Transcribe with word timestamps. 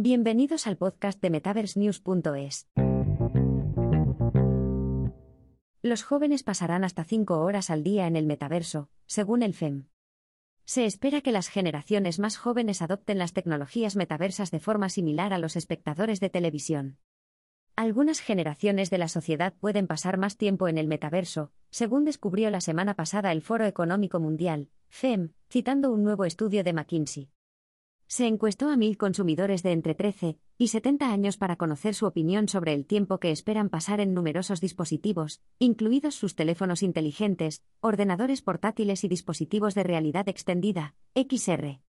Bienvenidos 0.00 0.68
al 0.68 0.76
podcast 0.76 1.20
de 1.20 1.28
MetaverseNews.es. 1.28 2.68
Los 5.82 6.04
jóvenes 6.04 6.44
pasarán 6.44 6.84
hasta 6.84 7.02
5 7.02 7.40
horas 7.40 7.68
al 7.68 7.82
día 7.82 8.06
en 8.06 8.14
el 8.14 8.24
metaverso, 8.24 8.90
según 9.06 9.42
el 9.42 9.54
FEM. 9.54 9.88
Se 10.64 10.84
espera 10.84 11.20
que 11.20 11.32
las 11.32 11.48
generaciones 11.48 12.20
más 12.20 12.36
jóvenes 12.36 12.80
adopten 12.80 13.18
las 13.18 13.32
tecnologías 13.32 13.96
metaversas 13.96 14.52
de 14.52 14.60
forma 14.60 14.88
similar 14.88 15.32
a 15.32 15.38
los 15.38 15.56
espectadores 15.56 16.20
de 16.20 16.30
televisión. 16.30 16.98
Algunas 17.74 18.20
generaciones 18.20 18.90
de 18.90 18.98
la 18.98 19.08
sociedad 19.08 19.52
pueden 19.58 19.88
pasar 19.88 20.16
más 20.16 20.36
tiempo 20.36 20.68
en 20.68 20.78
el 20.78 20.86
metaverso, 20.86 21.50
según 21.70 22.04
descubrió 22.04 22.50
la 22.50 22.60
semana 22.60 22.94
pasada 22.94 23.32
el 23.32 23.42
Foro 23.42 23.66
Económico 23.66 24.20
Mundial, 24.20 24.68
FEM, 24.90 25.32
citando 25.50 25.90
un 25.90 26.04
nuevo 26.04 26.24
estudio 26.24 26.62
de 26.62 26.72
McKinsey. 26.72 27.32
Se 28.10 28.26
encuestó 28.26 28.70
a 28.70 28.78
mil 28.78 28.96
consumidores 28.96 29.62
de 29.62 29.72
entre 29.72 29.94
13 29.94 30.38
y 30.56 30.68
70 30.68 31.12
años 31.12 31.36
para 31.36 31.56
conocer 31.56 31.94
su 31.94 32.06
opinión 32.06 32.48
sobre 32.48 32.72
el 32.72 32.86
tiempo 32.86 33.20
que 33.20 33.30
esperan 33.30 33.68
pasar 33.68 34.00
en 34.00 34.14
numerosos 34.14 34.62
dispositivos, 34.62 35.42
incluidos 35.58 36.14
sus 36.14 36.34
teléfonos 36.34 36.82
inteligentes, 36.82 37.62
ordenadores 37.80 38.40
portátiles 38.40 39.04
y 39.04 39.08
dispositivos 39.08 39.74
de 39.74 39.82
realidad 39.82 40.26
extendida, 40.26 40.94
XR. 41.14 41.80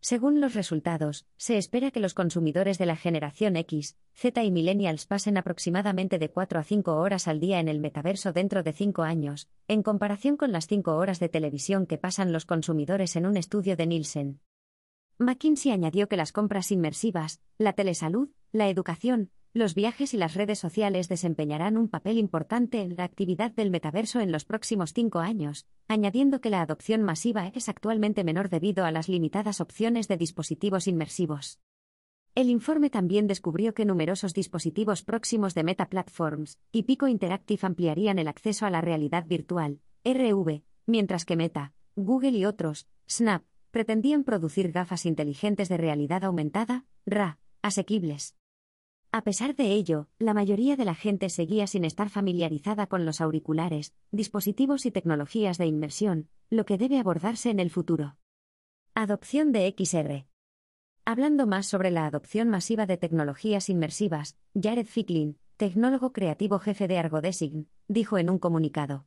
Según 0.00 0.40
los 0.40 0.54
resultados, 0.54 1.26
se 1.36 1.58
espera 1.58 1.90
que 1.90 1.98
los 1.98 2.14
consumidores 2.14 2.78
de 2.78 2.86
la 2.86 2.94
generación 2.94 3.56
X, 3.56 3.96
Z 4.14 4.44
y 4.44 4.52
millennials 4.52 5.06
pasen 5.06 5.36
aproximadamente 5.36 6.20
de 6.20 6.30
4 6.30 6.60
a 6.60 6.62
5 6.62 6.94
horas 6.94 7.26
al 7.26 7.40
día 7.40 7.58
en 7.58 7.66
el 7.66 7.80
metaverso 7.80 8.32
dentro 8.32 8.62
de 8.62 8.72
5 8.72 9.02
años, 9.02 9.48
en 9.66 9.82
comparación 9.82 10.36
con 10.36 10.52
las 10.52 10.68
5 10.68 10.94
horas 10.94 11.18
de 11.18 11.28
televisión 11.28 11.86
que 11.86 11.98
pasan 11.98 12.32
los 12.32 12.46
consumidores 12.46 13.16
en 13.16 13.26
un 13.26 13.36
estudio 13.36 13.76
de 13.76 13.86
Nielsen. 13.88 14.40
McKinsey 15.20 15.70
añadió 15.70 16.08
que 16.08 16.16
las 16.16 16.32
compras 16.32 16.72
inmersivas, 16.72 17.42
la 17.58 17.74
telesalud, 17.74 18.30
la 18.52 18.70
educación, 18.70 19.30
los 19.52 19.74
viajes 19.74 20.14
y 20.14 20.16
las 20.16 20.32
redes 20.32 20.58
sociales 20.58 21.10
desempeñarán 21.10 21.76
un 21.76 21.88
papel 21.88 22.16
importante 22.16 22.80
en 22.80 22.96
la 22.96 23.04
actividad 23.04 23.50
del 23.50 23.70
metaverso 23.70 24.20
en 24.20 24.32
los 24.32 24.46
próximos 24.46 24.94
cinco 24.94 25.18
años, 25.18 25.66
añadiendo 25.88 26.40
que 26.40 26.48
la 26.48 26.62
adopción 26.62 27.02
masiva 27.02 27.48
es 27.48 27.68
actualmente 27.68 28.24
menor 28.24 28.48
debido 28.48 28.86
a 28.86 28.92
las 28.92 29.10
limitadas 29.10 29.60
opciones 29.60 30.08
de 30.08 30.16
dispositivos 30.16 30.86
inmersivos. 30.88 31.60
El 32.34 32.48
informe 32.48 32.88
también 32.88 33.26
descubrió 33.26 33.74
que 33.74 33.84
numerosos 33.84 34.32
dispositivos 34.32 35.02
próximos 35.02 35.54
de 35.54 35.64
Meta 35.64 35.90
Platforms 35.90 36.58
y 36.72 36.84
Pico 36.84 37.08
Interactive 37.08 37.66
ampliarían 37.66 38.18
el 38.18 38.28
acceso 38.28 38.64
a 38.64 38.70
la 38.70 38.80
realidad 38.80 39.26
virtual, 39.26 39.80
RV, 40.02 40.62
mientras 40.86 41.26
que 41.26 41.36
Meta, 41.36 41.74
Google 41.94 42.38
y 42.38 42.46
otros, 42.46 42.86
Snap, 43.06 43.42
pretendían 43.70 44.24
producir 44.24 44.72
gafas 44.72 45.06
inteligentes 45.06 45.68
de 45.68 45.76
realidad 45.76 46.24
aumentada, 46.24 46.86
RA, 47.06 47.38
asequibles. 47.62 48.36
A 49.12 49.22
pesar 49.22 49.56
de 49.56 49.72
ello, 49.72 50.08
la 50.18 50.34
mayoría 50.34 50.76
de 50.76 50.84
la 50.84 50.94
gente 50.94 51.30
seguía 51.30 51.66
sin 51.66 51.84
estar 51.84 52.10
familiarizada 52.10 52.86
con 52.86 53.04
los 53.04 53.20
auriculares, 53.20 53.92
dispositivos 54.12 54.86
y 54.86 54.92
tecnologías 54.92 55.58
de 55.58 55.66
inmersión, 55.66 56.28
lo 56.48 56.64
que 56.64 56.78
debe 56.78 56.98
abordarse 56.98 57.50
en 57.50 57.58
el 57.58 57.70
futuro. 57.70 58.16
Adopción 58.94 59.50
de 59.50 59.74
XR. 59.76 60.26
Hablando 61.04 61.46
más 61.46 61.66
sobre 61.66 61.90
la 61.90 62.06
adopción 62.06 62.48
masiva 62.50 62.86
de 62.86 62.98
tecnologías 62.98 63.68
inmersivas, 63.68 64.36
Jared 64.54 64.86
Ficklin, 64.86 65.38
tecnólogo 65.56 66.12
creativo 66.12 66.60
jefe 66.60 66.86
de 66.86 66.98
Argodesign, 66.98 67.68
dijo 67.88 68.16
en 68.18 68.30
un 68.30 68.38
comunicado. 68.38 69.06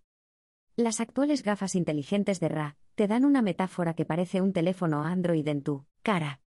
Las 0.75 0.99
actuales 0.99 1.43
gafas 1.43 1.75
inteligentes 1.75 2.39
de 2.39 2.49
RA 2.49 2.77
te 2.95 3.07
dan 3.07 3.25
una 3.25 3.41
metáfora 3.41 3.95
que 3.95 4.05
parece 4.05 4.41
un 4.41 4.53
teléfono 4.53 5.03
Android 5.03 5.47
en 5.47 5.63
tu 5.63 5.85
cara. 6.01 6.41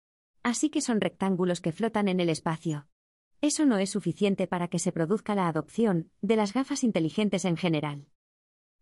Así 0.42 0.70
que 0.70 0.80
son 0.80 1.00
rectángulos 1.00 1.60
que 1.60 1.72
flotan 1.72 2.08
en 2.08 2.20
el 2.20 2.28
espacio. 2.28 2.86
Eso 3.40 3.66
no 3.66 3.78
es 3.78 3.90
suficiente 3.90 4.46
para 4.46 4.68
que 4.68 4.78
se 4.78 4.92
produzca 4.92 5.34
la 5.34 5.48
adopción 5.48 6.10
de 6.20 6.36
las 6.36 6.52
gafas 6.52 6.84
inteligentes 6.84 7.44
en 7.44 7.56
general. 7.56 8.06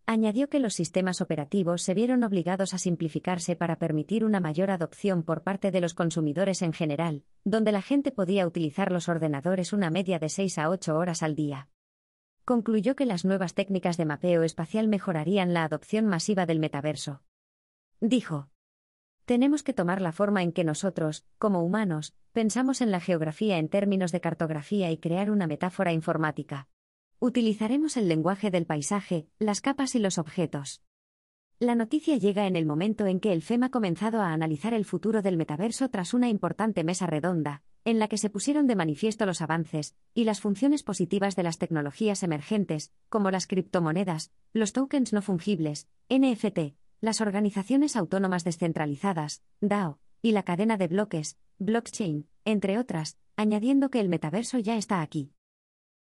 Añadió 0.07 0.49
que 0.49 0.59
los 0.59 0.75
sistemas 0.75 1.21
operativos 1.21 1.83
se 1.83 1.95
vieron 1.95 2.25
obligados 2.25 2.75
a 2.75 2.79
simplificarse 2.79 3.55
para 3.55 3.77
permitir 3.77 4.25
una 4.25 4.41
mayor 4.41 4.71
adopción 4.71 5.23
por 5.23 5.43
parte 5.43 5.71
de 5.71 5.81
los 5.81 5.95
consumidores 5.95 6.63
en 6.63 6.73
general, 6.73 7.25
donde 7.45 7.71
la 7.71 7.83
gente 7.83 8.11
podía 8.11 8.47
utilizar 8.47 8.91
los 8.91 9.09
ordenadores 9.09 9.73
una 9.73 9.91
media 9.91 10.19
de 10.19 10.29
6 10.29 10.59
a 10.59 10.71
8 10.71 10.97
horas 10.97 11.23
al 11.23 11.37
día 11.37 11.69
concluyó 12.45 12.97
que 12.97 13.07
las 13.07 13.25
nuevas 13.25 13.55
técnicas 13.55 13.97
de 13.97 14.05
mapeo 14.05 14.43
espacial 14.43 14.89
mejorarían 14.89 15.55
la 15.55 15.65
adopción 15.65 16.07
masiva 16.07 16.45
del 16.45 16.59
metaverso. 16.59 17.23
Dijo. 18.05 18.49
Tenemos 19.27 19.63
que 19.63 19.73
tomar 19.73 20.01
la 20.01 20.11
forma 20.11 20.43
en 20.43 20.51
que 20.51 20.65
nosotros, 20.65 21.25
como 21.39 21.63
humanos, 21.63 22.17
pensamos 22.33 22.81
en 22.81 22.91
la 22.91 22.99
geografía 22.99 23.59
en 23.59 23.69
términos 23.69 24.11
de 24.11 24.21
cartografía 24.21 24.91
y 24.91 24.99
crear 24.99 25.31
una 25.31 25.47
metáfora 25.47 25.93
informática. 25.93 26.67
Utilizaremos 27.21 27.97
el 27.97 28.09
lenguaje 28.09 28.51
del 28.51 28.67
paisaje, 28.67 29.29
las 29.39 29.61
capas 29.61 29.95
y 29.95 30.01
los 30.01 30.19
objetos. 30.19 30.83
La 31.61 31.77
noticia 31.77 32.17
llega 32.17 32.49
en 32.49 32.57
el 32.57 32.67
momento 32.67 33.07
en 33.07 33.21
que 33.21 33.33
el 33.33 33.41
FEM 33.41 33.63
ha 33.63 33.71
comenzado 33.71 34.21
a 34.21 34.33
analizar 34.33 34.75
el 34.75 34.85
futuro 34.85 35.23
del 35.23 35.37
metaverso 35.37 35.89
tras 35.89 36.13
una 36.13 36.29
importante 36.29 36.83
mesa 36.83 37.07
redonda, 37.07 37.63
en 37.85 38.01
la 38.01 38.09
que 38.09 38.19
se 38.19 38.31
pusieron 38.31 38.67
de 38.67 38.75
manifiesto 38.75 39.27
los 39.27 39.43
avances 39.43 39.95
y 40.13 40.25
las 40.25 40.41
funciones 40.41 40.83
positivas 40.83 41.37
de 41.37 41.45
las 41.45 41.59
tecnologías 41.59 42.25
emergentes, 42.25 42.93
como 43.09 43.31
las 43.31 43.47
criptomonedas, 43.47 44.33
los 44.53 44.73
tokens 44.73 45.13
no 45.13 45.23
fungibles, 45.23 45.87
NFT, 46.09 46.75
las 47.03 47.21
organizaciones 47.21 47.97
autónomas 47.97 48.45
descentralizadas, 48.45 49.43
DAO, 49.61 49.99
y 50.23 50.31
la 50.31 50.45
cadena 50.45 50.77
de 50.77 50.87
bloques, 50.87 51.37
blockchain, 51.59 52.29
entre 52.45 52.79
otras, 52.79 53.19
añadiendo 53.37 53.91
que 53.91 53.99
el 53.99 54.09
metaverso 54.09 54.61
ya 54.61 54.77
está 54.77 55.03
aquí. 55.03 55.33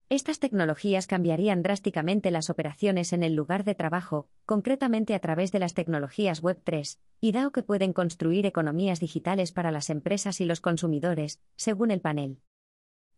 Estas 0.10 0.38
tecnologías 0.38 1.08
cambiarían 1.08 1.64
drásticamente 1.64 2.30
las 2.30 2.52
operaciones 2.52 3.14
en 3.14 3.24
el 3.24 3.34
lugar 3.34 3.64
de 3.64 3.74
trabajo, 3.74 4.30
concretamente 4.46 5.16
a 5.16 5.20
través 5.20 5.52
de 5.52 5.58
las 5.58 5.74
tecnologías 5.74 6.44
Web3, 6.44 7.00
y 7.20 7.32
dado 7.32 7.52
que 7.52 7.64
pueden 7.64 7.94
construir 7.94 8.46
economías 8.46 9.00
digitales 9.00 9.52
para 9.52 9.72
las 9.72 9.90
empresas 9.90 10.40
y 10.40 10.46
los 10.46 10.62
consumidores, 10.62 11.42
según 11.56 11.90
el 11.90 12.02
panel. 12.02 12.42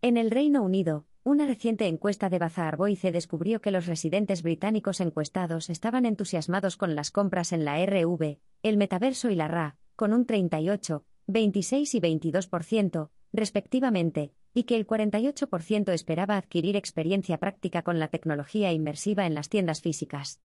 En 0.01 0.15
el 0.15 0.31
Reino 0.31 0.63
Unido, 0.63 1.05
una 1.25 1.45
reciente 1.45 1.87
encuesta 1.87 2.29
de 2.29 2.37
Bazaar 2.37 2.75
Voice 2.75 3.11
descubrió 3.11 3.61
que 3.61 3.71
los 3.71 3.85
residentes 3.85 4.43
británicos 4.43 4.99
encuestados 4.99 5.69
estaban 5.69 6.05
entusiasmados 6.05 6.75
con 6.75 6.95
las 6.95 7.11
compras 7.11 7.53
en 7.53 7.63
la 7.63 7.83
RV, 7.85 8.39
el 8.61 8.77
metaverso 8.77 9.29
y 9.29 9.35
la 9.35 9.47
RA, 9.47 9.77
con 9.95 10.11
un 10.11 10.25
38, 10.25 11.05
26 11.27 11.95
y 11.95 12.01
22%, 12.01 13.09
respectivamente, 13.31 14.33
y 14.53 14.63
que 14.63 14.75
el 14.75 14.85
48% 14.85 15.93
esperaba 15.93 16.35
adquirir 16.35 16.75
experiencia 16.75 17.37
práctica 17.37 17.83
con 17.83 17.99
la 17.99 18.09
tecnología 18.09 18.73
inmersiva 18.73 19.25
en 19.25 19.33
las 19.33 19.47
tiendas 19.47 19.81
físicas. 19.81 20.41